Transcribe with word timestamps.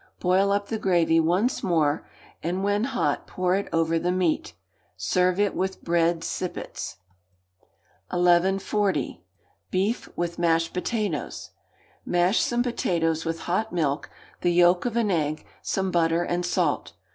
Boil 0.19 0.51
up 0.51 0.69
the 0.69 0.79
gravy 0.79 1.19
once 1.19 1.61
more, 1.61 2.03
and, 2.41 2.63
when 2.63 2.85
hot, 2.85 3.27
pour 3.27 3.53
it 3.55 3.69
over 3.71 3.99
the 3.99 4.11
meat. 4.11 4.55
Serve 4.97 5.39
it 5.39 5.53
with 5.53 5.83
bread 5.83 6.23
sippets. 6.23 6.97
1140. 8.09 9.23
Beef 9.69 10.09
with 10.15 10.39
Mashed 10.39 10.73
Potatoes. 10.73 11.51
Mash 12.03 12.39
some 12.39 12.63
potatoes 12.63 13.25
with 13.25 13.41
hot 13.41 13.71
milk, 13.71 14.09
the 14.41 14.51
yolk 14.51 14.85
of 14.85 14.97
an 14.97 15.11
egg, 15.11 15.45
some 15.61 15.91
butter 15.91 16.23
and 16.23 16.47
salt. 16.47 16.93